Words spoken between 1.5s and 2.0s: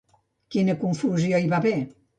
va haver?